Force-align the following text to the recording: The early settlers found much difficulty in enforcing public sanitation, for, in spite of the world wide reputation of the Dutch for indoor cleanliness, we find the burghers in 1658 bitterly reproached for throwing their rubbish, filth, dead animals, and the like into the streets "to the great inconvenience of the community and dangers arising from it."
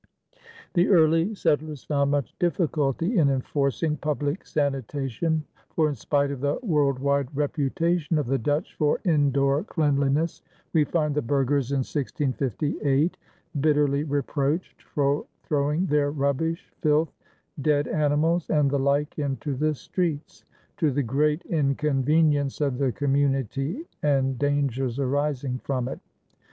The 0.73 0.87
early 0.87 1.35
settlers 1.35 1.83
found 1.83 2.09
much 2.09 2.33
difficulty 2.39 3.19
in 3.19 3.29
enforcing 3.29 3.97
public 3.97 4.47
sanitation, 4.47 5.43
for, 5.75 5.87
in 5.89 5.93
spite 5.93 6.31
of 6.31 6.41
the 6.41 6.57
world 6.63 6.97
wide 6.97 7.27
reputation 7.37 8.17
of 8.17 8.25
the 8.25 8.39
Dutch 8.39 8.75
for 8.79 8.99
indoor 9.05 9.63
cleanliness, 9.63 10.41
we 10.73 10.85
find 10.85 11.13
the 11.13 11.21
burghers 11.21 11.71
in 11.71 11.81
1658 11.83 13.15
bitterly 13.59 14.03
reproached 14.03 14.81
for 14.81 15.27
throwing 15.43 15.85
their 15.85 16.09
rubbish, 16.09 16.71
filth, 16.81 17.13
dead 17.61 17.87
animals, 17.87 18.49
and 18.49 18.71
the 18.71 18.79
like 18.79 19.19
into 19.19 19.53
the 19.55 19.75
streets 19.75 20.43
"to 20.77 20.89
the 20.89 21.03
great 21.03 21.45
inconvenience 21.45 22.59
of 22.59 22.79
the 22.79 22.91
community 22.91 23.85
and 24.01 24.39
dangers 24.39 24.97
arising 24.97 25.59
from 25.59 25.87
it." 25.87 25.99